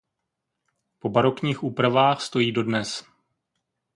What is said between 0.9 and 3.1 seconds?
Po barokních úpravách stojí dodnes.